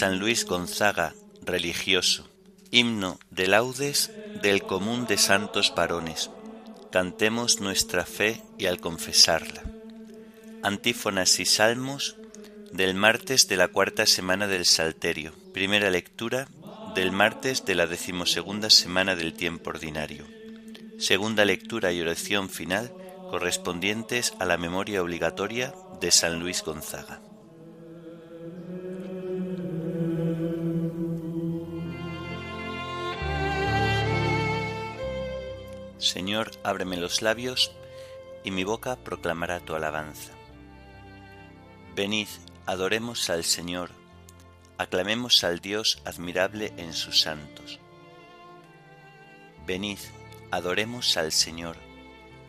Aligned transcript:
San 0.00 0.18
Luis 0.18 0.46
Gonzaga, 0.46 1.12
religioso. 1.42 2.26
Himno 2.70 3.18
de 3.30 3.46
laudes 3.46 4.10
del 4.40 4.62
común 4.62 5.06
de 5.06 5.18
santos 5.18 5.74
varones. 5.76 6.30
Cantemos 6.90 7.60
nuestra 7.60 8.06
fe 8.06 8.40
y 8.56 8.64
al 8.64 8.80
confesarla. 8.80 9.62
Antífonas 10.62 11.38
y 11.38 11.44
salmos 11.44 12.16
del 12.72 12.94
martes 12.94 13.46
de 13.46 13.58
la 13.58 13.68
cuarta 13.68 14.06
semana 14.06 14.46
del 14.46 14.64
Salterio. 14.64 15.34
Primera 15.52 15.90
lectura 15.90 16.48
del 16.94 17.12
martes 17.12 17.66
de 17.66 17.74
la 17.74 17.86
decimosegunda 17.86 18.70
semana 18.70 19.16
del 19.16 19.34
tiempo 19.34 19.68
ordinario. 19.68 20.24
Segunda 20.98 21.44
lectura 21.44 21.92
y 21.92 22.00
oración 22.00 22.48
final 22.48 22.90
correspondientes 23.30 24.32
a 24.38 24.46
la 24.46 24.56
memoria 24.56 25.02
obligatoria 25.02 25.74
de 26.00 26.10
San 26.10 26.40
Luis 26.40 26.64
Gonzaga. 26.64 27.20
Señor, 36.00 36.50
ábreme 36.64 36.96
los 36.96 37.20
labios, 37.20 37.72
y 38.42 38.50
mi 38.50 38.64
boca 38.64 38.96
proclamará 38.96 39.60
tu 39.60 39.74
alabanza. 39.74 40.32
Venid, 41.94 42.28
adoremos 42.64 43.28
al 43.28 43.44
Señor, 43.44 43.90
aclamemos 44.78 45.44
al 45.44 45.60
Dios 45.60 46.00
admirable 46.06 46.72
en 46.78 46.94
sus 46.94 47.20
santos. 47.20 47.78
Venid, 49.66 49.98
adoremos 50.50 51.18
al 51.18 51.32
Señor, 51.32 51.76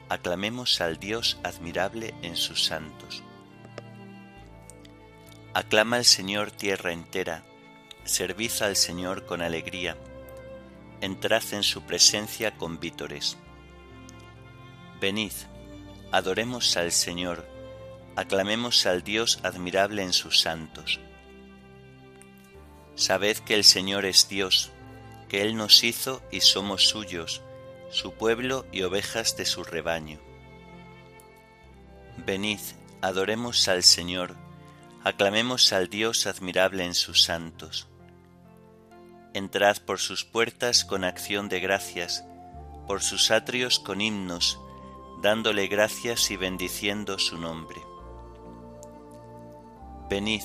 aclamemos 0.08 0.80
al 0.80 0.98
Dios 0.98 1.38
admirable 1.44 2.16
en 2.22 2.38
sus 2.38 2.64
santos. 2.64 3.22
Aclama 5.54 5.98
al 5.98 6.06
Señor 6.06 6.52
tierra 6.52 6.94
entera, 6.94 7.44
servid 8.06 8.52
al 8.62 8.78
Señor 8.78 9.26
con 9.26 9.42
alegría, 9.42 9.98
entrad 11.02 11.44
en 11.52 11.64
su 11.64 11.82
presencia 11.82 12.56
con 12.58 12.80
vítores. 12.80 13.38
Venid, 15.02 15.32
adoremos 16.12 16.78
al 16.78 16.92
Señor, 16.92 17.44
aclamemos 18.16 18.86
al 18.86 19.02
Dios 19.02 19.40
admirable 19.42 20.04
en 20.04 20.14
sus 20.14 20.40
santos. 20.40 21.00
Sabed 22.94 23.38
que 23.40 23.56
el 23.56 23.64
Señor 23.64 24.06
es 24.06 24.30
Dios, 24.30 24.70
que 25.28 25.42
Él 25.42 25.56
nos 25.56 25.84
hizo 25.84 26.22
y 26.32 26.42
somos 26.42 26.88
suyos, 26.88 27.42
su 27.90 28.14
pueblo 28.14 28.68
y 28.72 28.84
ovejas 28.84 29.36
de 29.38 29.48
su 29.48 29.64
rebaño. 29.64 30.20
Venid, 32.24 32.60
adoremos 33.02 33.68
al 33.70 33.82
Señor, 33.82 34.36
aclamemos 35.04 35.74
al 35.74 35.90
Dios 35.90 36.28
admirable 36.28 36.86
en 36.86 36.94
sus 36.94 37.24
santos. 37.24 37.88
Entrad 39.34 39.78
por 39.78 39.98
sus 39.98 40.26
puertas 40.26 40.86
con 40.86 41.04
acción 41.04 41.50
de 41.50 41.60
gracias, 41.60 42.24
por 42.86 43.02
sus 43.02 43.32
atrios 43.32 43.80
con 43.80 44.00
himnos, 44.00 44.60
dándole 45.22 45.68
gracias 45.68 46.32
y 46.32 46.38
bendiciendo 46.38 47.20
su 47.20 47.38
nombre. 47.38 47.82
Venid, 50.10 50.44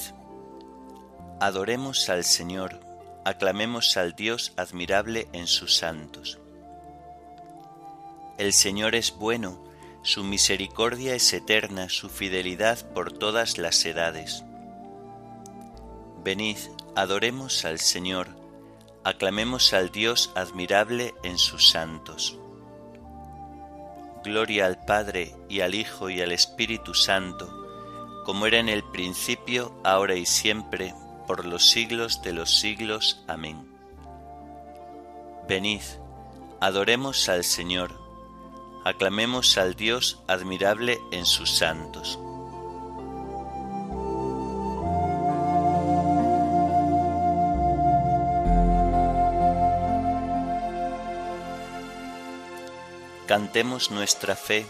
adoremos 1.40 2.08
al 2.08 2.24
Señor, 2.24 2.80
aclamemos 3.24 3.96
al 3.96 4.14
Dios 4.14 4.52
admirable 4.56 5.28
en 5.32 5.46
sus 5.46 5.76
santos. 5.76 6.38
El 8.38 8.52
Señor 8.52 8.94
es 8.94 9.16
bueno, 9.16 9.64
su 10.02 10.22
misericordia 10.22 11.14
es 11.14 11.32
eterna, 11.32 11.88
su 11.88 12.10
fidelidad 12.10 12.78
por 12.92 13.12
todas 13.12 13.58
las 13.58 13.84
edades. 13.86 14.44
Venid, 16.22 16.58
adoremos 16.94 17.64
al 17.64 17.80
Señor, 17.80 18.28
aclamemos 19.04 19.72
al 19.72 19.90
Dios 19.90 20.32
admirable 20.34 21.14
en 21.22 21.38
sus 21.38 21.70
santos. 21.70 22.38
Gloria 24.26 24.66
al 24.66 24.76
Padre 24.84 25.36
y 25.48 25.60
al 25.60 25.76
Hijo 25.76 26.10
y 26.10 26.20
al 26.20 26.32
Espíritu 26.32 26.94
Santo, 26.94 27.48
como 28.24 28.46
era 28.46 28.58
en 28.58 28.68
el 28.68 28.82
principio, 28.82 29.72
ahora 29.84 30.16
y 30.16 30.26
siempre, 30.26 30.92
por 31.28 31.44
los 31.44 31.70
siglos 31.70 32.22
de 32.22 32.32
los 32.32 32.58
siglos. 32.58 33.22
Amén. 33.28 33.64
Venid, 35.48 35.82
adoremos 36.60 37.28
al 37.28 37.44
Señor, 37.44 37.92
aclamemos 38.84 39.58
al 39.58 39.76
Dios 39.76 40.20
admirable 40.26 40.98
en 41.12 41.24
sus 41.24 41.48
santos. 41.56 42.18
Cantemos 53.26 53.90
nuestra 53.90 54.36
fe 54.36 54.64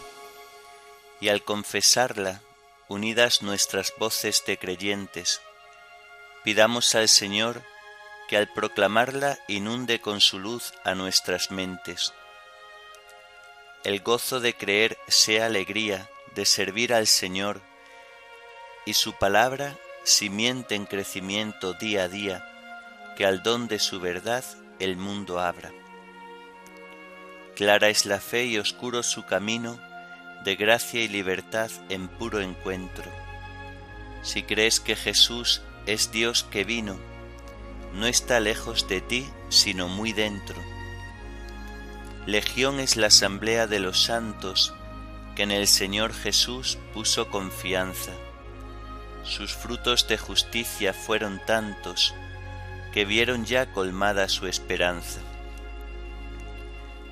y 1.21 1.29
al 1.29 1.43
confesarla 1.43 2.41
unidas 2.89 3.43
nuestras 3.43 3.93
voces 3.99 4.45
de 4.47 4.57
creyentes, 4.57 5.43
pidamos 6.43 6.95
al 6.95 7.11
Señor 7.11 7.63
que 8.29 8.39
al 8.39 8.49
proclamarla 8.49 9.39
inunde 9.47 10.01
con 10.01 10.23
su 10.23 10.39
luz 10.39 10.73
a 10.85 10.95
nuestras 10.95 11.51
mentes. 11.51 12.15
El 13.85 14.01
gozo 14.01 14.41
de 14.41 14.55
creer 14.55 14.97
sea 15.07 15.47
alegría 15.47 16.09
de 16.35 16.47
servir 16.47 16.95
al 16.95 17.07
Señor 17.07 17.61
y 18.87 18.95
su 18.95 19.13
palabra 19.13 19.77
simiente 20.05 20.77
en 20.77 20.87
crecimiento 20.87 21.75
día 21.75 22.05
a 22.05 22.09
día, 22.09 23.15
que 23.19 23.27
al 23.27 23.43
don 23.43 23.69
de 23.69 23.79
su 23.79 24.01
verdad 24.01 24.45
el 24.79 24.97
mundo 24.97 25.41
abra. 25.41 25.73
Clara 27.57 27.89
es 27.89 28.05
la 28.05 28.21
fe 28.21 28.45
y 28.45 28.59
oscuro 28.59 29.03
su 29.03 29.25
camino, 29.25 29.81
de 30.45 30.57
gracia 30.57 31.03
y 31.03 31.09
libertad 31.09 31.71
en 31.89 32.07
puro 32.07 32.43
encuentro. 32.43 33.11
Si 34.21 34.43
crees 34.43 34.79
que 34.79 34.95
Jesús 34.95 35.63
es 35.87 36.13
Dios 36.13 36.45
que 36.45 36.65
vino, 36.65 36.99
no 37.95 38.07
está 38.07 38.41
lejos 38.41 38.87
de 38.89 39.01
ti, 39.01 39.27
sino 39.49 39.89
muy 39.89 40.13
dentro. 40.13 40.57
Legión 42.27 42.79
es 42.79 42.97
la 42.97 43.07
asamblea 43.07 43.67
de 43.67 43.81
los 43.81 44.03
santos 44.03 44.75
que 45.35 45.45
en 45.45 45.51
el 45.51 45.67
Señor 45.67 46.13
Jesús 46.13 46.77
puso 46.93 47.31
confianza. 47.31 48.13
Sus 49.23 49.55
frutos 49.55 50.07
de 50.09 50.19
justicia 50.19 50.93
fueron 50.93 51.41
tantos 51.47 52.15
que 52.93 53.07
vieron 53.07 53.47
ya 53.47 53.73
colmada 53.73 54.29
su 54.29 54.47
esperanza. 54.47 55.21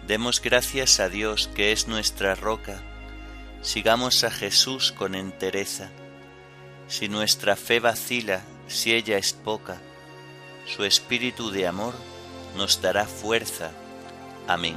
Demos 0.06 0.40
gracias 0.40 1.00
a 1.00 1.08
Dios 1.08 1.48
que 1.54 1.72
es 1.72 1.88
nuestra 1.88 2.34
roca, 2.34 2.82
Sigamos 3.64 4.24
a 4.24 4.30
Jesús 4.30 4.92
con 4.92 5.14
entereza. 5.14 5.88
Si 6.86 7.08
nuestra 7.08 7.56
fe 7.56 7.80
vacila, 7.80 8.42
si 8.68 8.92
ella 8.92 9.16
es 9.16 9.32
poca, 9.32 9.78
su 10.66 10.84
espíritu 10.84 11.50
de 11.50 11.66
amor 11.66 11.94
nos 12.58 12.82
dará 12.82 13.06
fuerza. 13.06 13.70
Amén. 14.46 14.76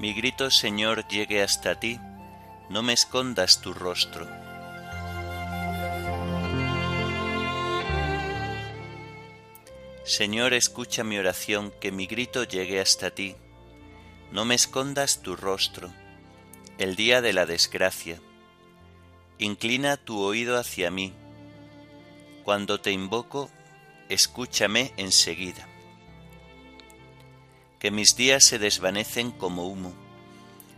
Mi 0.00 0.12
grito, 0.12 0.50
Señor, 0.50 1.06
llegue 1.06 1.40
hasta 1.40 1.78
ti, 1.78 2.00
no 2.70 2.82
me 2.82 2.92
escondas 2.92 3.60
tu 3.60 3.72
rostro 3.72 4.28
Señor, 10.08 10.54
escucha 10.54 11.04
mi 11.04 11.18
oración, 11.18 11.70
que 11.82 11.92
mi 11.92 12.06
grito 12.06 12.42
llegue 12.42 12.80
hasta 12.80 13.10
ti. 13.10 13.36
No 14.32 14.46
me 14.46 14.54
escondas 14.54 15.20
tu 15.20 15.36
rostro, 15.36 15.92
el 16.78 16.96
día 16.96 17.20
de 17.20 17.34
la 17.34 17.44
desgracia. 17.44 18.18
Inclina 19.36 19.98
tu 19.98 20.22
oído 20.22 20.56
hacia 20.56 20.90
mí. 20.90 21.12
Cuando 22.42 22.80
te 22.80 22.90
invoco, 22.90 23.50
escúchame 24.08 24.94
enseguida. 24.96 25.68
Que 27.78 27.90
mis 27.90 28.16
días 28.16 28.44
se 28.44 28.58
desvanecen 28.58 29.30
como 29.30 29.66
humo, 29.66 29.92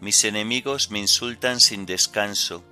Mis 0.00 0.24
enemigos 0.24 0.90
me 0.90 0.98
insultan 0.98 1.60
sin 1.60 1.86
descanso, 1.86 2.62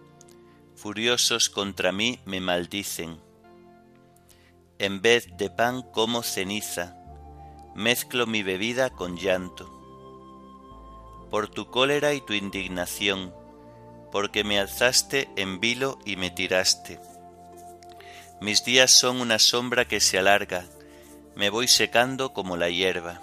furiosos 0.77 1.49
contra 1.49 1.91
mí 1.91 2.21
me 2.27 2.41
maldicen. 2.41 3.19
En 4.79 5.01
vez 5.01 5.29
de 5.39 5.49
pan 5.49 5.83
como 5.83 6.23
ceniza, 6.23 6.97
mezclo 7.75 8.27
mi 8.27 8.43
bebida 8.43 8.91
con 8.91 9.17
llanto. 9.17 9.71
Por 11.31 11.49
tu 11.49 11.71
cólera 11.71 12.13
y 12.13 12.21
tu 12.21 12.35
indignación, 12.35 13.35
porque 14.13 14.45
me 14.45 14.61
alzaste 14.61 15.31
en 15.37 15.61
vilo 15.61 15.99
y 16.05 16.17
me 16.17 16.31
tiraste. 16.31 17.01
Mis 18.43 18.65
días 18.65 18.93
son 18.93 19.23
una 19.23 19.39
sombra 19.39 19.87
que 19.87 20.01
se 20.01 20.19
alarga, 20.19 20.67
me 21.35 21.49
voy 21.49 21.69
secando 21.69 22.35
como 22.35 22.59
la 22.59 22.69
hierba. 22.69 23.23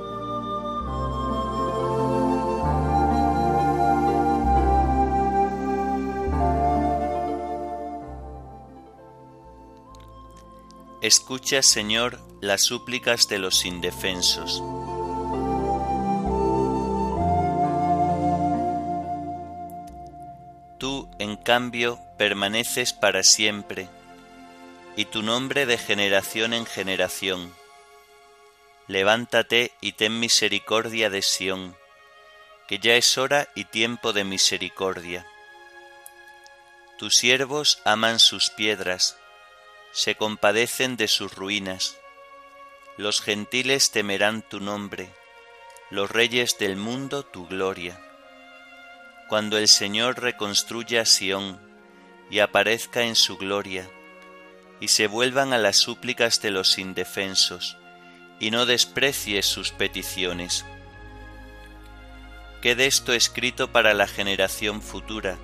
Escucha, 11.01 11.63
Señor, 11.63 12.19
las 12.41 12.61
súplicas 12.61 13.27
de 13.27 13.39
los 13.39 13.65
indefensos. 13.65 14.61
Tú, 20.77 21.09
en 21.17 21.37
cambio, 21.37 21.99
permaneces 22.19 22.93
para 22.93 23.23
siempre, 23.23 23.89
y 24.95 25.05
tu 25.05 25.23
nombre 25.23 25.65
de 25.65 25.79
generación 25.79 26.53
en 26.53 26.67
generación. 26.67 27.51
Levántate 28.87 29.71
y 29.81 29.93
ten 29.93 30.19
misericordia 30.19 31.09
de 31.09 31.23
Sión, 31.23 31.75
que 32.67 32.77
ya 32.77 32.93
es 32.93 33.17
hora 33.17 33.47
y 33.55 33.65
tiempo 33.65 34.13
de 34.13 34.23
misericordia. 34.23 35.25
Tus 36.99 37.15
siervos 37.15 37.81
aman 37.85 38.19
sus 38.19 38.51
piedras, 38.51 39.17
se 39.91 40.15
compadecen 40.15 40.95
de 40.95 41.07
sus 41.07 41.35
ruinas. 41.35 41.97
Los 42.97 43.21
gentiles 43.21 43.91
temerán 43.91 44.41
tu 44.41 44.59
nombre, 44.59 45.09
los 45.89 46.09
reyes 46.09 46.57
del 46.57 46.77
mundo 46.77 47.23
tu 47.23 47.47
gloria. 47.47 47.99
Cuando 49.27 49.57
el 49.57 49.67
Señor 49.67 50.21
reconstruya 50.21 51.05
Sión 51.05 51.59
y 52.29 52.39
aparezca 52.39 53.03
en 53.03 53.15
su 53.15 53.37
gloria, 53.37 53.89
y 54.79 54.87
se 54.87 55.07
vuelvan 55.07 55.53
a 55.53 55.57
las 55.57 55.77
súplicas 55.77 56.41
de 56.41 56.51
los 56.51 56.77
indefensos, 56.77 57.77
y 58.39 58.49
no 58.51 58.65
desprecie 58.65 59.43
sus 59.43 59.71
peticiones. 59.71 60.65
Quede 62.61 62.87
esto 62.87 63.13
escrito 63.13 63.71
para 63.71 63.93
la 63.93 64.07
generación 64.07 64.81
futura, 64.81 65.37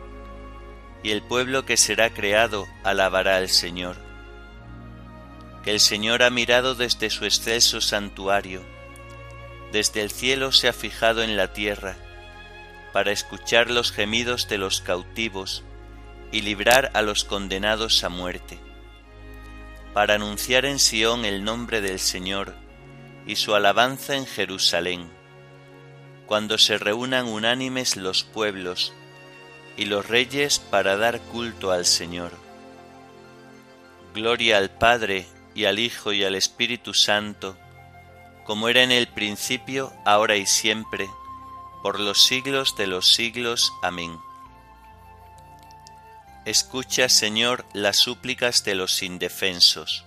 y 1.04 1.12
el 1.12 1.22
pueblo 1.22 1.66
que 1.66 1.78
será 1.78 2.10
creado 2.10 2.66
alabará 2.84 3.38
al 3.38 3.50
Señor 3.50 4.07
el 5.72 5.80
Señor 5.80 6.24
ha 6.24 6.30
mirado 6.30 6.76
desde 6.76 7.10
su 7.10 7.26
excelso 7.26 7.82
santuario, 7.82 8.64
desde 9.72 10.02
el 10.02 10.12
cielo 10.12 10.52
se 10.52 10.68
ha 10.68 10.74
fijado 10.74 11.24
en 11.24 11.36
la 11.36 11.52
tierra, 11.54 11.98
para 12.94 13.12
escuchar 13.12 13.70
los 13.70 13.92
gemidos 13.92 14.48
de 14.48 14.58
los 14.58 14.82
cautivos 14.82 15.64
y 16.32 16.42
librar 16.42 16.92
a 16.94 17.02
los 17.02 17.24
condenados 17.24 18.04
a 18.04 18.10
muerte, 18.10 18.60
para 19.94 20.16
anunciar 20.16 20.66
en 20.66 20.80
Sión 20.80 21.26
el 21.26 21.44
nombre 21.44 21.82
del 21.82 22.00
Señor 22.00 22.56
y 23.26 23.36
su 23.36 23.54
alabanza 23.56 24.16
en 24.16 24.26
Jerusalén, 24.26 25.10
cuando 26.26 26.58
se 26.58 26.78
reúnan 26.78 27.28
unánimes 27.28 27.98
los 27.98 28.24
pueblos 28.24 28.94
y 29.76 29.86
los 29.86 30.08
reyes 30.08 30.60
para 30.60 30.98
dar 30.98 31.20
culto 31.20 31.72
al 31.72 31.86
Señor. 31.86 32.32
Gloria 34.14 34.58
al 34.58 34.72
Padre, 34.72 35.28
y 35.58 35.66
al 35.66 35.80
Hijo 35.80 36.14
y 36.14 36.24
al 36.24 36.36
Espíritu 36.36 36.94
Santo, 36.94 37.58
como 38.46 38.70
era 38.70 38.84
en 38.84 38.92
el 38.92 39.08
principio, 39.08 39.92
ahora 40.06 40.36
y 40.36 40.46
siempre, 40.46 41.10
por 41.82 42.00
los 42.00 42.24
siglos 42.28 42.76
de 42.78 42.86
los 42.86 43.12
siglos. 43.12 43.74
Amén. 43.82 44.20
Escucha, 46.46 47.10
Señor, 47.10 47.66
las 47.74 47.98
súplicas 47.98 48.64
de 48.66 48.76
los 48.76 49.02
indefensos. 49.02 50.06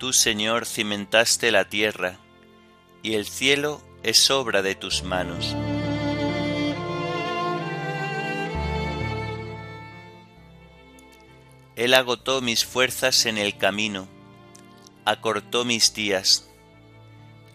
Tú, 0.00 0.12
Señor, 0.12 0.66
cimentaste 0.66 1.52
la 1.52 1.66
tierra, 1.66 2.18
y 3.04 3.14
el 3.14 3.24
cielo 3.24 3.80
es 4.02 4.30
obra 4.30 4.62
de 4.62 4.74
tus 4.74 5.02
manos. 5.02 5.54
Él 11.76 11.94
agotó 11.94 12.40
mis 12.40 12.64
fuerzas 12.64 13.24
en 13.26 13.38
el 13.38 13.56
camino, 13.56 14.06
acortó 15.04 15.64
mis 15.64 15.94
días, 15.94 16.50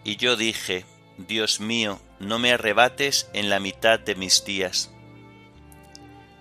y 0.04 0.16
yo 0.16 0.36
dije, 0.36 0.84
Dios 1.18 1.60
mío, 1.60 2.00
no 2.18 2.38
me 2.38 2.52
arrebates 2.52 3.28
en 3.32 3.50
la 3.50 3.60
mitad 3.60 4.00
de 4.00 4.14
mis 4.14 4.44
días. 4.44 4.90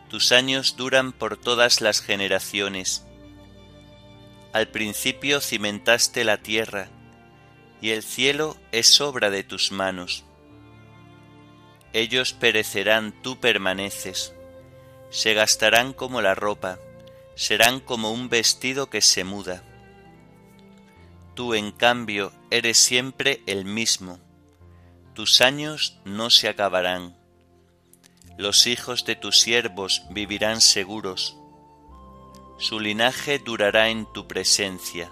Tus 0.10 0.32
años 0.32 0.76
duran 0.78 1.12
por 1.12 1.38
todas 1.38 1.82
las 1.82 2.02
generaciones. 2.02 3.06
Al 4.54 4.68
principio 4.68 5.42
cimentaste 5.42 6.24
la 6.24 6.38
tierra, 6.38 6.90
y 7.86 7.92
el 7.92 8.01
cielo 8.01 8.58
es 8.72 9.00
obra 9.00 9.30
de 9.30 9.44
tus 9.44 9.72
manos. 9.72 10.24
Ellos 11.94 12.34
perecerán, 12.34 13.13
tú 13.22 13.39
permaneces, 13.39 14.34
se 15.12 15.36
gastarán 15.36 15.94
como 15.94 16.24
la 16.24 16.34
ropa, 16.34 16.80
serán 17.36 17.80
como 17.80 18.12
un 18.12 18.27
vestido 18.27 18.89
que 18.89 19.01
se 19.01 19.24
muda. 19.24 19.62
Tú, 21.36 21.54
en 21.54 21.72
cambio, 21.72 22.32
eres 22.50 22.80
siempre 22.80 23.44
el 23.46 23.65
mismo, 23.65 24.20
tus 25.13 25.39
años 25.42 26.00
no 26.06 26.32
se 26.32 26.48
acabarán. 26.48 27.15
Los 28.36 28.65
hijos 28.65 29.06
de 29.06 29.15
tus 29.15 29.42
siervos 29.42 30.01
vivirán 30.10 30.60
seguros, 30.60 31.38
su 32.58 32.80
linaje 32.80 33.38
durará 33.38 33.89
en 33.89 34.12
tu 34.12 34.27
presencia 34.27 35.12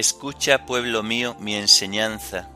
Escucha, 0.00 0.64
pueblo 0.64 1.02
mío, 1.02 1.36
mi 1.40 1.56
enseñanza. 1.56 2.48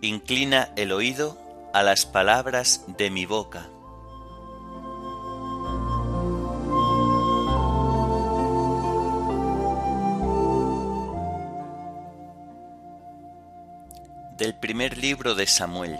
Inclina 0.00 0.68
el 0.76 0.92
oído 0.92 1.36
a 1.74 1.82
las 1.82 2.06
palabras 2.06 2.84
de 2.86 3.10
mi 3.10 3.26
boca. 3.26 3.68
Del 14.38 14.54
primer 14.54 14.98
libro 14.98 15.34
de 15.34 15.48
Samuel. 15.48 15.98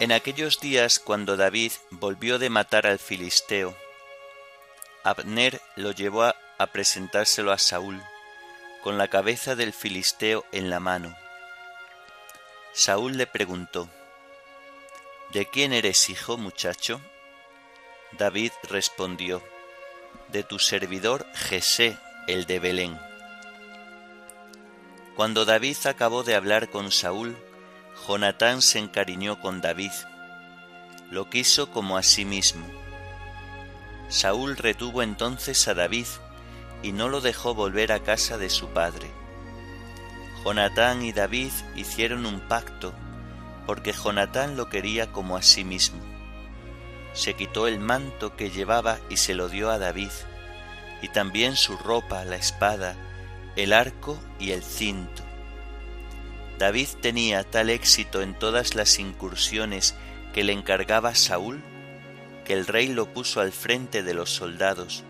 En 0.00 0.10
aquellos 0.10 0.58
días 0.58 0.98
cuando 0.98 1.36
David 1.36 1.70
volvió 1.92 2.40
de 2.40 2.50
matar 2.50 2.88
al 2.88 2.98
filisteo, 2.98 3.72
Abner 5.04 5.60
lo 5.74 5.90
llevó 5.90 6.22
a, 6.24 6.36
presentárselo 6.72 7.50
a 7.50 7.58
Saúl, 7.58 8.00
con 8.82 8.98
la 8.98 9.08
cabeza 9.08 9.56
del 9.56 9.72
filisteo 9.72 10.44
en 10.52 10.70
la 10.70 10.78
mano. 10.78 11.16
Saúl 12.72 13.16
le 13.16 13.26
preguntó, 13.26 13.88
¿De 15.32 15.46
quién 15.46 15.72
eres 15.72 16.08
hijo, 16.08 16.38
muchacho? 16.38 17.00
David 18.12 18.52
respondió, 18.62 19.42
De 20.28 20.44
tu 20.44 20.60
servidor 20.60 21.26
Jesé, 21.34 21.98
el 22.28 22.46
de 22.46 22.60
Belén. 22.60 23.00
Cuando 25.16 25.44
David 25.44 25.76
acabó 25.86 26.22
de 26.22 26.36
hablar 26.36 26.70
con 26.70 26.92
Saúl, 26.92 27.36
Jonatán 28.06 28.62
se 28.62 28.78
encariñó 28.78 29.40
con 29.40 29.60
David, 29.60 29.92
lo 31.10 31.28
quiso 31.28 31.70
como 31.70 31.96
a 31.96 32.02
sí 32.02 32.24
mismo. 32.24 32.81
Saúl 34.12 34.58
retuvo 34.58 35.02
entonces 35.02 35.66
a 35.68 35.74
David 35.74 36.04
y 36.82 36.92
no 36.92 37.08
lo 37.08 37.22
dejó 37.22 37.54
volver 37.54 37.92
a 37.92 38.02
casa 38.02 38.36
de 38.36 38.50
su 38.50 38.68
padre. 38.68 39.10
Jonatán 40.44 41.02
y 41.02 41.14
David 41.14 41.50
hicieron 41.76 42.26
un 42.26 42.40
pacto 42.40 42.92
porque 43.66 43.94
Jonatán 43.94 44.58
lo 44.58 44.68
quería 44.68 45.10
como 45.10 45.38
a 45.38 45.42
sí 45.42 45.64
mismo. 45.64 45.98
Se 47.14 47.32
quitó 47.32 47.66
el 47.66 47.80
manto 47.80 48.36
que 48.36 48.50
llevaba 48.50 48.98
y 49.08 49.16
se 49.16 49.32
lo 49.32 49.48
dio 49.48 49.70
a 49.70 49.78
David, 49.78 50.10
y 51.00 51.08
también 51.08 51.56
su 51.56 51.78
ropa, 51.78 52.22
la 52.26 52.36
espada, 52.36 52.96
el 53.56 53.72
arco 53.72 54.18
y 54.38 54.50
el 54.50 54.62
cinto. 54.62 55.22
David 56.58 56.88
tenía 57.00 57.44
tal 57.44 57.70
éxito 57.70 58.20
en 58.20 58.38
todas 58.38 58.74
las 58.74 58.98
incursiones 58.98 59.94
que 60.34 60.44
le 60.44 60.52
encargaba 60.52 61.14
Saúl, 61.14 61.62
que 62.44 62.54
el 62.54 62.66
rey 62.66 62.88
lo 62.88 63.12
puso 63.12 63.40
al 63.40 63.52
frente 63.52 64.02
de 64.02 64.14
los 64.14 64.30
soldados, 64.30 65.04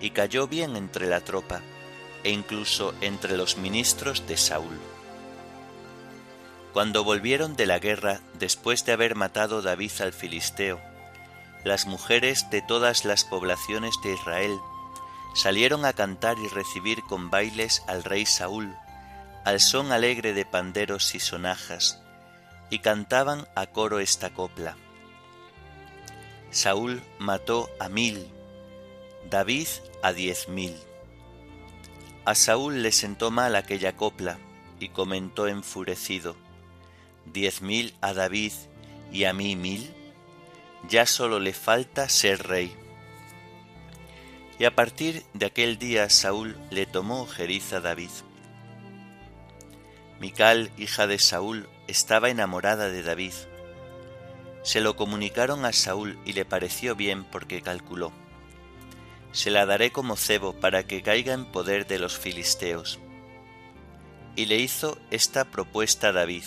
y 0.00 0.10
cayó 0.10 0.48
bien 0.48 0.76
entre 0.76 1.06
la 1.06 1.20
tropa, 1.20 1.60
e 2.24 2.30
incluso 2.30 2.94
entre 3.00 3.36
los 3.36 3.56
ministros 3.56 4.26
de 4.26 4.36
Saúl. 4.36 4.78
Cuando 6.72 7.02
volvieron 7.02 7.56
de 7.56 7.66
la 7.66 7.78
guerra, 7.78 8.20
después 8.38 8.84
de 8.84 8.92
haber 8.92 9.16
matado 9.16 9.60
David 9.62 9.92
al 10.00 10.12
filisteo, 10.12 10.80
las 11.64 11.86
mujeres 11.86 12.48
de 12.50 12.62
todas 12.62 13.04
las 13.04 13.24
poblaciones 13.24 13.94
de 14.02 14.14
Israel 14.14 14.58
salieron 15.34 15.84
a 15.84 15.92
cantar 15.92 16.38
y 16.38 16.48
recibir 16.48 17.02
con 17.02 17.30
bailes 17.30 17.82
al 17.86 18.04
rey 18.04 18.24
Saúl, 18.24 18.74
al 19.44 19.60
son 19.60 19.92
alegre 19.92 20.32
de 20.32 20.44
panderos 20.44 21.14
y 21.14 21.20
sonajas, 21.20 22.00
y 22.70 22.78
cantaban 22.78 23.46
a 23.54 23.66
coro 23.66 23.98
esta 23.98 24.30
copla. 24.30 24.76
Saúl 26.50 27.00
mató 27.18 27.70
a 27.78 27.88
mil, 27.88 28.26
David 29.30 29.68
a 30.02 30.12
diez 30.12 30.48
mil. 30.48 30.74
A 32.24 32.34
Saúl 32.34 32.82
le 32.82 32.90
sentó 32.90 33.30
mal 33.30 33.54
aquella 33.54 33.96
copla, 33.96 34.38
y 34.80 34.88
comentó 34.88 35.46
enfurecido, 35.46 36.34
diez 37.26 37.62
mil 37.62 37.94
a 38.00 38.14
David 38.14 38.52
y 39.12 39.24
a 39.24 39.32
mí 39.32 39.54
mil, 39.54 39.94
ya 40.88 41.06
solo 41.06 41.38
le 41.38 41.52
falta 41.52 42.08
ser 42.08 42.48
rey. 42.48 42.74
Y 44.58 44.64
a 44.64 44.74
partir 44.74 45.22
de 45.34 45.46
aquel 45.46 45.78
día 45.78 46.10
Saúl 46.10 46.56
le 46.70 46.86
tomó 46.86 47.22
ojeriza 47.22 47.76
a 47.76 47.80
David. 47.80 48.10
Mical, 50.18 50.70
hija 50.76 51.06
de 51.06 51.18
Saúl, 51.18 51.68
estaba 51.86 52.28
enamorada 52.28 52.88
de 52.88 53.02
David. 53.02 53.32
Se 54.62 54.80
lo 54.80 54.96
comunicaron 54.96 55.64
a 55.64 55.72
Saúl 55.72 56.18
y 56.24 56.32
le 56.32 56.44
pareció 56.44 56.94
bien 56.94 57.24
porque 57.24 57.62
calculó. 57.62 58.12
Se 59.32 59.50
la 59.50 59.66
daré 59.66 59.92
como 59.92 60.16
cebo 60.16 60.54
para 60.54 60.86
que 60.86 61.02
caiga 61.02 61.34
en 61.34 61.46
poder 61.46 61.86
de 61.86 61.98
los 61.98 62.18
filisteos. 62.18 62.98
Y 64.36 64.46
le 64.46 64.56
hizo 64.56 64.98
esta 65.10 65.44
propuesta 65.44 66.08
a 66.08 66.12
David 66.12 66.44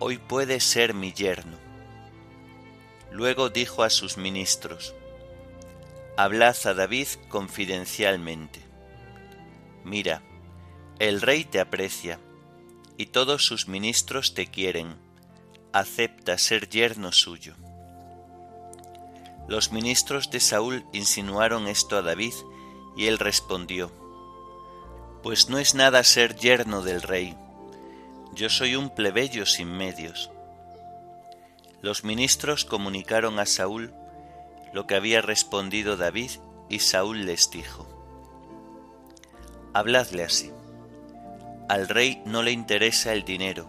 hoy 0.00 0.16
puede 0.16 0.60
ser 0.60 0.94
mi 0.94 1.12
yerno. 1.12 1.58
Luego 3.12 3.50
dijo 3.50 3.82
a 3.82 3.90
sus 3.90 4.16
ministros, 4.16 4.94
Hablad 6.16 6.56
a 6.64 6.74
David 6.74 7.06
confidencialmente. 7.28 8.60
Mira, 9.84 10.22
el 10.98 11.20
rey 11.20 11.44
te 11.44 11.60
aprecia, 11.60 12.18
y 12.96 13.06
todos 13.06 13.44
sus 13.44 13.68
ministros 13.68 14.32
te 14.32 14.46
quieren, 14.46 14.96
acepta 15.72 16.38
ser 16.38 16.68
yerno 16.68 17.12
suyo. 17.12 17.54
Los 19.48 19.72
ministros 19.72 20.30
de 20.30 20.40
Saúl 20.40 20.84
insinuaron 20.92 21.66
esto 21.66 21.96
a 21.96 22.02
David, 22.02 22.34
y 22.96 23.06
él 23.06 23.18
respondió, 23.18 23.90
Pues 25.22 25.48
no 25.48 25.58
es 25.58 25.74
nada 25.74 26.02
ser 26.04 26.36
yerno 26.36 26.82
del 26.82 27.02
rey 27.02 27.36
yo 28.32 28.48
soy 28.48 28.76
un 28.76 28.90
plebeyo 28.90 29.44
sin 29.44 29.70
medios. 29.76 30.30
Los 31.82 32.04
ministros 32.04 32.64
comunicaron 32.64 33.38
a 33.38 33.46
Saúl 33.46 33.92
lo 34.72 34.86
que 34.86 34.94
había 34.94 35.20
respondido 35.20 35.96
David 35.96 36.30
y 36.68 36.78
Saúl 36.78 37.26
les 37.26 37.50
dijo, 37.50 37.88
Habladle 39.72 40.24
así. 40.24 40.52
Al 41.68 41.88
rey 41.88 42.22
no 42.24 42.42
le 42.42 42.52
interesa 42.52 43.12
el 43.12 43.24
dinero, 43.24 43.68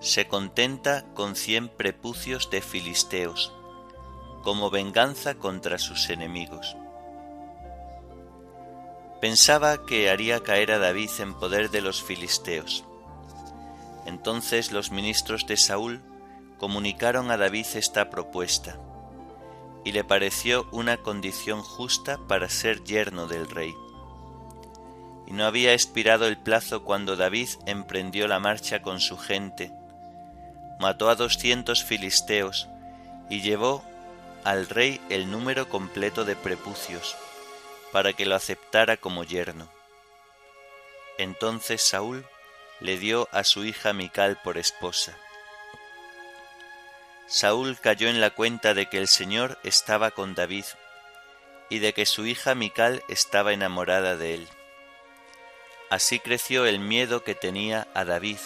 se 0.00 0.28
contenta 0.28 1.04
con 1.14 1.36
cien 1.36 1.68
prepucios 1.68 2.50
de 2.50 2.60
filisteos, 2.60 3.52
como 4.42 4.70
venganza 4.70 5.34
contra 5.34 5.78
sus 5.78 6.10
enemigos. 6.10 6.76
Pensaba 9.20 9.84
que 9.84 10.10
haría 10.10 10.40
caer 10.40 10.72
a 10.72 10.78
David 10.78 11.10
en 11.18 11.34
poder 11.34 11.70
de 11.70 11.80
los 11.80 12.02
filisteos 12.02 12.84
entonces 14.08 14.72
los 14.72 14.90
ministros 14.90 15.46
de 15.46 15.58
Saúl 15.58 16.00
comunicaron 16.56 17.30
a 17.30 17.36
David 17.36 17.66
esta 17.74 18.08
propuesta, 18.08 18.78
y 19.84 19.92
le 19.92 20.02
pareció 20.02 20.66
una 20.72 20.96
condición 20.96 21.60
justa 21.60 22.18
para 22.26 22.48
ser 22.48 22.82
yerno 22.84 23.26
del 23.26 23.50
rey. 23.50 23.74
Y 25.26 25.32
no 25.32 25.44
había 25.44 25.74
expirado 25.74 26.26
el 26.26 26.38
plazo 26.38 26.84
cuando 26.84 27.16
David 27.16 27.50
emprendió 27.66 28.26
la 28.28 28.40
marcha 28.40 28.80
con 28.80 28.98
su 28.98 29.18
gente, 29.18 29.72
mató 30.78 31.10
a 31.10 31.14
doscientos 31.14 31.84
filisteos 31.84 32.68
y 33.28 33.40
llevó 33.40 33.84
al 34.44 34.68
rey 34.68 35.00
el 35.10 35.30
número 35.30 35.68
completo 35.68 36.24
de 36.24 36.36
prepucios, 36.36 37.16
para 37.92 38.12
que 38.12 38.26
lo 38.26 38.34
aceptara 38.34 38.96
como 38.96 39.24
yerno. 39.24 39.68
Entonces 41.18 41.82
Saúl 41.82 42.24
le 42.80 42.96
dio 42.96 43.28
a 43.32 43.44
su 43.44 43.64
hija 43.64 43.92
Mical 43.92 44.38
por 44.42 44.56
esposa. 44.56 45.16
Saúl 47.26 47.78
cayó 47.78 48.08
en 48.08 48.20
la 48.20 48.30
cuenta 48.30 48.72
de 48.72 48.88
que 48.88 48.98
el 48.98 49.08
Señor 49.08 49.58
estaba 49.64 50.12
con 50.12 50.34
David 50.34 50.64
y 51.68 51.80
de 51.80 51.92
que 51.92 52.06
su 52.06 52.24
hija 52.24 52.54
Mical 52.54 53.02
estaba 53.08 53.52
enamorada 53.52 54.16
de 54.16 54.34
él. 54.34 54.48
Así 55.90 56.20
creció 56.20 56.64
el 56.66 56.78
miedo 56.78 57.24
que 57.24 57.34
tenía 57.34 57.88
a 57.94 58.04
David 58.04 58.38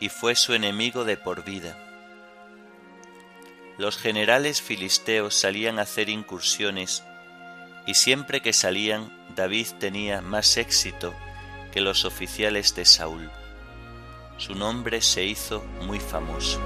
y 0.00 0.08
fue 0.08 0.34
su 0.34 0.54
enemigo 0.54 1.04
de 1.04 1.16
por 1.16 1.44
vida. 1.44 1.78
Los 3.78 3.96
generales 3.96 4.62
filisteos 4.62 5.34
salían 5.34 5.78
a 5.78 5.82
hacer 5.82 6.08
incursiones 6.08 7.02
y 7.86 7.94
siempre 7.94 8.40
que 8.40 8.52
salían 8.52 9.12
David 9.34 9.66
tenía 9.78 10.20
más 10.20 10.56
éxito 10.56 11.14
que 11.72 11.80
los 11.80 12.04
oficiales 12.04 12.74
de 12.76 12.84
Saúl. 12.84 13.30
Su 14.36 14.54
nombre 14.54 15.00
se 15.02 15.24
hizo 15.24 15.64
muy 15.82 16.00
famoso. 16.00 16.60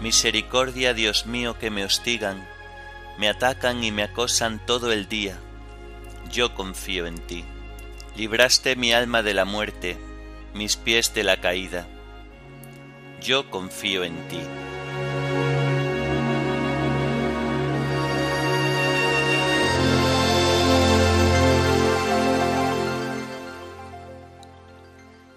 Misericordia, 0.00 0.92
Dios 0.92 1.24
mío, 1.24 1.58
que 1.58 1.70
me 1.70 1.82
hostigan, 1.82 2.46
me 3.18 3.28
atacan 3.28 3.82
y 3.84 3.90
me 3.90 4.02
acosan 4.02 4.64
todo 4.64 4.92
el 4.92 5.08
día. 5.08 5.38
Yo 6.30 6.54
confío 6.54 7.06
en 7.06 7.18
ti. 7.18 7.44
Libraste 8.16 8.76
mi 8.76 8.92
alma 8.92 9.22
de 9.22 9.34
la 9.34 9.44
muerte, 9.44 9.96
mis 10.52 10.76
pies 10.76 11.14
de 11.14 11.24
la 11.24 11.40
caída. 11.40 11.86
Yo 13.20 13.50
confío 13.50 14.04
en 14.04 14.16
ti. 14.28 14.40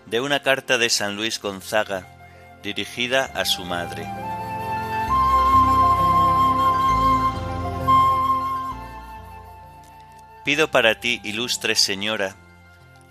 de 0.10 0.22
una 0.22 0.41
carta 0.41 0.77
de 0.77 0.89
San 0.89 1.15
Luis 1.15 1.41
Gonzaga, 1.41 2.07
dirigida 2.63 3.25
a 3.25 3.43
su 3.43 3.65
madre. 3.65 4.07
Pido 10.48 10.72
para 10.72 11.01
ti, 11.01 11.20
ilustre 11.25 11.75
Señora, 11.75 12.38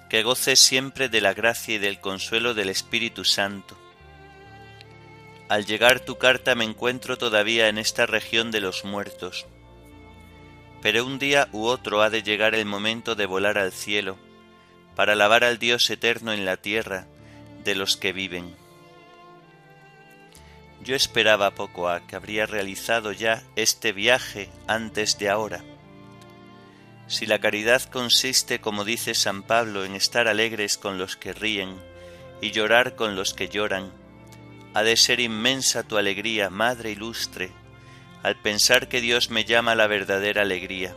que 0.08 0.22
goces 0.22 0.58
siempre 0.58 1.10
de 1.10 1.20
la 1.20 1.34
gracia 1.34 1.74
y 1.74 1.78
del 1.78 2.00
consuelo 2.00 2.54
del 2.54 2.70
Espíritu 2.70 3.26
Santo. 3.26 3.76
Al 5.50 5.66
llegar 5.66 6.00
tu 6.00 6.16
carta 6.16 6.54
me 6.54 6.64
encuentro 6.64 7.18
todavía 7.18 7.68
en 7.68 7.76
esta 7.76 8.06
región 8.06 8.50
de 8.50 8.62
los 8.62 8.86
muertos, 8.86 9.44
pero 10.80 11.04
un 11.04 11.18
día 11.18 11.50
u 11.52 11.66
otro 11.66 12.00
ha 12.00 12.08
de 12.08 12.22
llegar 12.22 12.54
el 12.54 12.64
momento 12.64 13.14
de 13.14 13.26
volar 13.26 13.58
al 13.58 13.72
cielo, 13.72 14.16
para 14.94 15.12
alabar 15.12 15.44
al 15.44 15.58
Dios 15.58 15.90
eterno 15.90 16.32
en 16.32 16.46
la 16.46 16.56
tierra 16.56 17.06
de 17.64 17.74
los 17.74 17.98
que 17.98 18.14
viven. 18.14 18.56
Yo 20.82 20.96
esperaba 20.96 21.50
poco 21.50 21.90
a 21.90 22.00
que 22.06 22.16
habría 22.16 22.46
realizado 22.46 23.12
ya 23.12 23.42
este 23.56 23.92
viaje 23.92 24.48
antes 24.66 25.18
de 25.18 25.28
ahora. 25.28 25.75
Si 27.06 27.26
la 27.26 27.38
caridad 27.38 27.82
consiste, 27.82 28.60
como 28.60 28.84
dice 28.84 29.14
San 29.14 29.42
Pablo, 29.42 29.84
en 29.84 29.94
estar 29.94 30.28
alegres 30.28 30.76
con 30.78 30.98
los 30.98 31.16
que 31.16 31.32
ríen 31.32 31.76
y 32.40 32.50
llorar 32.50 32.96
con 32.96 33.14
los 33.14 33.32
que 33.34 33.48
lloran, 33.48 33.92
ha 34.74 34.82
de 34.82 34.96
ser 34.96 35.20
inmensa 35.20 35.84
tu 35.84 35.96
alegría, 35.96 36.50
Madre 36.50 36.90
ilustre, 36.90 37.50
al 38.22 38.36
pensar 38.36 38.88
que 38.88 39.00
Dios 39.00 39.30
me 39.30 39.44
llama 39.44 39.72
a 39.72 39.76
la 39.76 39.86
verdadera 39.86 40.42
alegría 40.42 40.94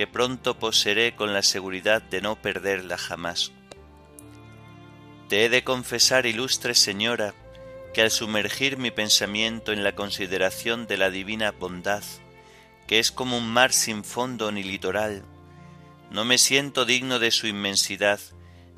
que 0.00 0.06
pronto 0.06 0.58
poseeré 0.58 1.14
con 1.14 1.34
la 1.34 1.42
seguridad 1.42 2.00
de 2.00 2.22
no 2.22 2.34
perderla 2.34 2.96
jamás. 2.96 3.52
Te 5.28 5.44
he 5.44 5.50
de 5.50 5.62
confesar, 5.62 6.24
ilustre 6.24 6.74
Señora, 6.74 7.34
que 7.92 8.00
al 8.00 8.10
sumergir 8.10 8.78
mi 8.78 8.90
pensamiento 8.90 9.72
en 9.72 9.84
la 9.84 9.94
consideración 9.94 10.86
de 10.86 10.96
la 10.96 11.10
divina 11.10 11.50
bondad, 11.50 12.02
que 12.90 12.98
es 12.98 13.12
como 13.12 13.38
un 13.38 13.48
mar 13.48 13.72
sin 13.72 14.02
fondo 14.02 14.50
ni 14.50 14.64
litoral, 14.64 15.22
no 16.10 16.24
me 16.24 16.38
siento 16.38 16.84
digno 16.84 17.20
de 17.20 17.30
su 17.30 17.46
inmensidad, 17.46 18.18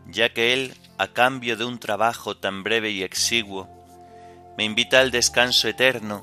ya 0.07 0.35
que 0.35 0.53
Él, 0.53 0.75
a 0.99 1.15
cambio 1.15 1.57
de 1.57 1.65
un 1.65 1.79
trabajo 1.79 2.37
tan 2.37 2.63
breve 2.63 2.91
y 2.91 3.05
exiguo, 3.05 3.71
me 4.59 4.65
invita 4.65 5.01
al 5.01 5.13
descanso 5.13 5.67
eterno 5.67 6.23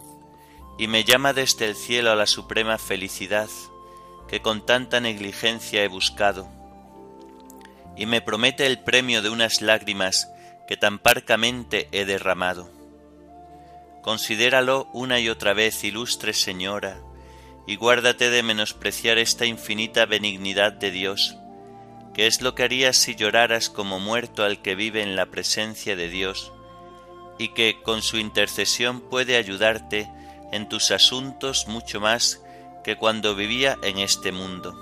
y 0.77 0.85
me 0.85 1.03
llama 1.03 1.33
desde 1.33 1.65
el 1.65 1.75
cielo 1.75 2.11
a 2.11 2.15
la 2.15 2.27
suprema 2.27 2.77
felicidad, 2.77 3.49
que 4.27 4.39
con 4.39 4.67
tanta 4.67 4.99
negligencia 4.99 5.83
he 5.83 5.87
buscado, 5.87 6.47
y 7.97 8.05
me 8.05 8.21
promete 8.21 8.67
el 8.67 8.83
premio 8.83 9.23
de 9.23 9.31
unas 9.31 9.63
lágrimas 9.63 10.29
que 10.67 10.77
tan 10.77 10.99
parcamente 10.99 11.89
he 11.91 12.05
derramado. 12.05 12.69
Considéralo 14.03 14.87
una 14.93 15.19
y 15.19 15.27
otra 15.27 15.53
vez, 15.53 15.83
ilustre 15.83 16.33
Señora, 16.33 17.01
y 17.69 17.75
guárdate 17.75 18.31
de 18.31 18.41
menospreciar 18.41 19.19
esta 19.19 19.45
infinita 19.45 20.07
benignidad 20.07 20.73
de 20.73 20.89
Dios, 20.89 21.37
que 22.15 22.25
es 22.25 22.41
lo 22.41 22.55
que 22.55 22.63
harías 22.63 22.97
si 22.97 23.13
lloraras 23.13 23.69
como 23.69 23.99
muerto 23.99 24.43
al 24.43 24.63
que 24.63 24.73
vive 24.73 25.03
en 25.03 25.15
la 25.15 25.27
presencia 25.27 25.95
de 25.95 26.09
Dios, 26.09 26.51
y 27.37 27.49
que 27.49 27.79
con 27.83 28.01
su 28.01 28.17
intercesión 28.17 29.01
puede 29.01 29.37
ayudarte 29.37 30.09
en 30.51 30.67
tus 30.67 30.89
asuntos 30.89 31.67
mucho 31.67 32.01
más 32.01 32.41
que 32.83 32.95
cuando 32.95 33.35
vivía 33.35 33.77
en 33.83 33.99
este 33.99 34.31
mundo. 34.31 34.73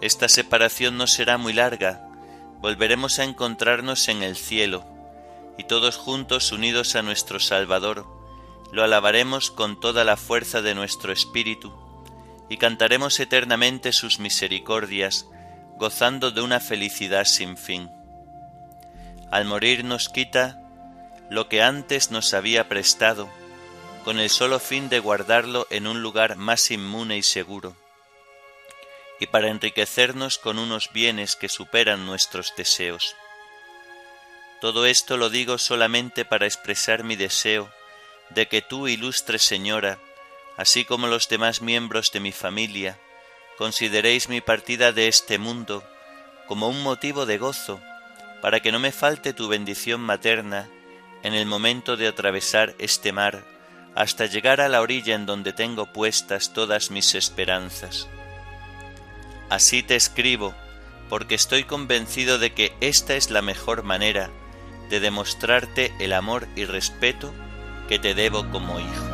Esta 0.00 0.30
separación 0.30 0.96
no 0.96 1.06
será 1.06 1.36
muy 1.36 1.52
larga, 1.52 2.08
volveremos 2.62 3.18
a 3.18 3.24
encontrarnos 3.24 4.08
en 4.08 4.22
el 4.22 4.36
cielo, 4.36 4.86
y 5.58 5.64
todos 5.64 5.98
juntos 5.98 6.50
unidos 6.50 6.96
a 6.96 7.02
nuestro 7.02 7.38
Salvador, 7.40 8.21
lo 8.72 8.82
alabaremos 8.82 9.50
con 9.50 9.78
toda 9.78 10.02
la 10.02 10.16
fuerza 10.16 10.62
de 10.62 10.74
nuestro 10.74 11.12
espíritu, 11.12 11.72
y 12.48 12.56
cantaremos 12.56 13.20
eternamente 13.20 13.92
sus 13.92 14.18
misericordias, 14.18 15.26
gozando 15.76 16.30
de 16.30 16.40
una 16.40 16.58
felicidad 16.58 17.26
sin 17.26 17.58
fin. 17.58 17.90
Al 19.30 19.44
morir 19.44 19.84
nos 19.84 20.08
quita 20.08 20.58
lo 21.28 21.48
que 21.48 21.62
antes 21.62 22.10
nos 22.10 22.32
había 22.32 22.68
prestado, 22.68 23.28
con 24.04 24.18
el 24.18 24.30
solo 24.30 24.58
fin 24.58 24.88
de 24.88 25.00
guardarlo 25.00 25.66
en 25.70 25.86
un 25.86 26.02
lugar 26.02 26.36
más 26.36 26.70
inmune 26.70 27.18
y 27.18 27.22
seguro, 27.22 27.76
y 29.20 29.26
para 29.26 29.48
enriquecernos 29.48 30.38
con 30.38 30.58
unos 30.58 30.90
bienes 30.94 31.36
que 31.36 31.50
superan 31.50 32.06
nuestros 32.06 32.54
deseos. 32.56 33.16
Todo 34.62 34.86
esto 34.86 35.18
lo 35.18 35.28
digo 35.28 35.58
solamente 35.58 36.24
para 36.24 36.46
expresar 36.46 37.04
mi 37.04 37.16
deseo 37.16 37.70
de 38.34 38.48
que 38.48 38.62
tú, 38.62 38.88
ilustre 38.88 39.38
Señora, 39.38 39.98
así 40.56 40.84
como 40.84 41.06
los 41.06 41.28
demás 41.28 41.62
miembros 41.62 42.10
de 42.12 42.20
mi 42.20 42.32
familia, 42.32 42.98
consideréis 43.58 44.28
mi 44.28 44.40
partida 44.40 44.92
de 44.92 45.08
este 45.08 45.38
mundo 45.38 45.84
como 46.46 46.68
un 46.68 46.82
motivo 46.82 47.26
de 47.26 47.38
gozo, 47.38 47.80
para 48.40 48.60
que 48.60 48.72
no 48.72 48.80
me 48.80 48.92
falte 48.92 49.32
tu 49.32 49.48
bendición 49.48 50.00
materna 50.00 50.68
en 51.22 51.34
el 51.34 51.46
momento 51.46 51.96
de 51.96 52.08
atravesar 52.08 52.74
este 52.78 53.12
mar 53.12 53.44
hasta 53.94 54.26
llegar 54.26 54.60
a 54.60 54.68
la 54.68 54.80
orilla 54.80 55.14
en 55.14 55.26
donde 55.26 55.52
tengo 55.52 55.92
puestas 55.92 56.52
todas 56.52 56.90
mis 56.90 57.14
esperanzas. 57.14 58.08
Así 59.50 59.82
te 59.82 59.96
escribo, 59.96 60.54
porque 61.08 61.34
estoy 61.34 61.64
convencido 61.64 62.38
de 62.38 62.54
que 62.54 62.72
esta 62.80 63.14
es 63.14 63.30
la 63.30 63.42
mejor 63.42 63.82
manera 63.82 64.30
de 64.88 64.98
demostrarte 64.98 65.92
el 66.00 66.14
amor 66.14 66.48
y 66.56 66.64
respeto 66.64 67.32
que 67.92 67.98
te 67.98 68.14
debo 68.14 68.50
como 68.50 68.80
hijo. 68.80 69.04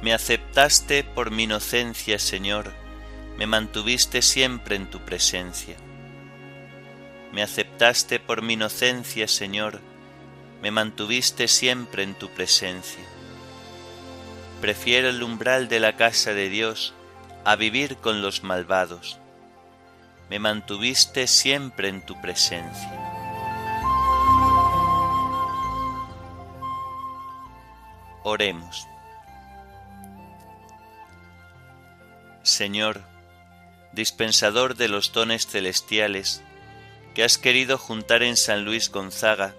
Me 0.00 0.14
aceptaste 0.14 1.02
por 1.02 1.32
mi 1.32 1.42
inocencia, 1.42 2.20
Señor, 2.20 2.72
me 3.36 3.48
mantuviste 3.48 4.22
siempre 4.22 4.76
en 4.76 4.88
tu 4.88 5.00
presencia. 5.00 5.74
Me 7.32 7.42
aceptaste 7.42 8.20
por 8.20 8.42
mi 8.42 8.52
inocencia, 8.52 9.26
Señor, 9.26 9.80
me 10.62 10.70
mantuviste 10.70 11.48
siempre 11.48 12.04
en 12.04 12.14
tu 12.14 12.28
presencia. 12.28 13.02
Prefiero 14.60 15.08
el 15.08 15.20
umbral 15.20 15.66
de 15.66 15.80
la 15.80 15.96
casa 15.96 16.32
de 16.32 16.48
Dios 16.48 16.94
a 17.44 17.56
vivir 17.56 17.96
con 17.96 18.22
los 18.22 18.42
malvados. 18.42 19.18
Me 20.30 20.38
mantuviste 20.38 21.26
siempre 21.26 21.88
en 21.88 22.00
tu 22.04 22.20
presencia. 22.20 23.00
Oremos. 28.22 28.86
Señor, 32.42 33.02
dispensador 33.92 34.76
de 34.76 34.88
los 34.88 35.12
dones 35.12 35.46
celestiales, 35.46 36.42
que 37.14 37.22
has 37.22 37.38
querido 37.38 37.78
juntar 37.78 38.22
en 38.22 38.36
San 38.36 38.64
Luis 38.64 38.90
Gonzaga 38.90 39.54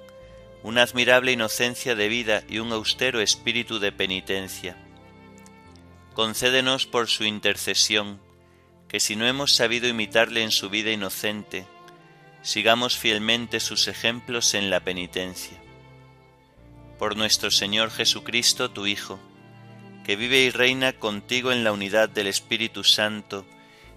una 0.64 0.82
admirable 0.82 1.32
inocencia 1.32 1.94
de 1.94 2.08
vida 2.08 2.44
y 2.50 2.58
un 2.58 2.72
austero 2.72 3.22
espíritu 3.22 3.78
de 3.78 3.92
penitencia. 3.92 4.76
Concédenos 6.16 6.86
por 6.86 7.10
su 7.10 7.26
intercesión, 7.26 8.22
que 8.88 9.02
si 9.02 9.18
no 9.18 9.28
hemos 9.28 9.54
sabido 9.54 9.90
imitarle 9.90 10.44
en 10.44 10.52
su 10.52 10.70
vida 10.70 10.92
inocente, 10.92 11.68
sigamos 12.42 12.98
fielmente 12.98 13.60
sus 13.60 13.90
ejemplos 13.90 14.54
en 14.54 14.70
la 14.70 14.80
penitencia. 14.80 15.62
Por 16.98 17.18
nuestro 17.18 17.52
Señor 17.52 17.92
Jesucristo, 17.92 18.72
tu 18.72 18.88
Hijo, 18.88 19.20
que 20.06 20.16
vive 20.16 20.40
y 20.40 20.52
reina 20.52 20.94
contigo 20.94 21.52
en 21.52 21.66
la 21.66 21.74
unidad 21.74 22.08
del 22.08 22.28
Espíritu 22.28 22.86
Santo, 22.86 23.46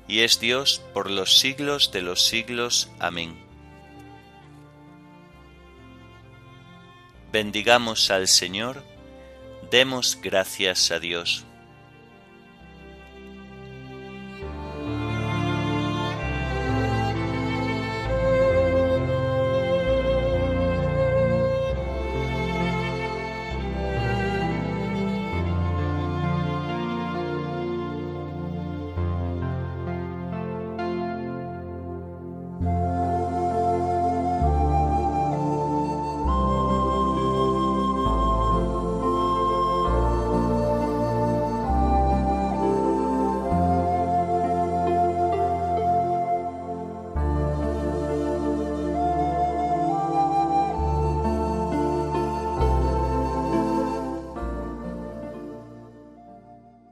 y 0.09 0.21
es 0.21 0.41
Dios 0.41 0.83
por 0.93 1.13
los 1.13 1.39
siglos 1.39 1.93
de 1.93 2.03
los 2.03 2.27
siglos. 2.27 2.91
Amén. 2.99 3.39
Bendigamos 7.31 8.11
al 8.11 8.27
Señor, 8.27 8.83
demos 9.71 10.19
gracias 10.21 10.91
a 10.91 10.99
Dios. 10.99 11.45